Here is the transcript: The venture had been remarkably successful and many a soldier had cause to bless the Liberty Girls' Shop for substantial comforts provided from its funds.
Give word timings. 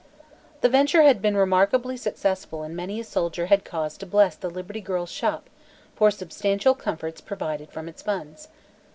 The 0.61 0.67
venture 0.67 1.03
had 1.03 1.21
been 1.21 1.37
remarkably 1.37 1.95
successful 1.95 2.63
and 2.63 2.75
many 2.75 2.99
a 2.99 3.03
soldier 3.03 3.45
had 3.45 3.63
cause 3.63 3.97
to 3.99 4.07
bless 4.07 4.35
the 4.35 4.49
Liberty 4.49 4.81
Girls' 4.81 5.11
Shop 5.11 5.47
for 5.95 6.09
substantial 6.09 6.73
comforts 6.73 7.21
provided 7.21 7.69
from 7.71 7.87
its 7.87 8.01
funds. 8.01 8.47